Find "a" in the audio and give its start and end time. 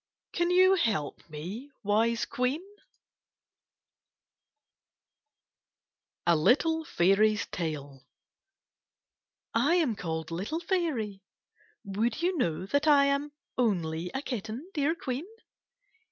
6.25-6.35, 14.15-14.23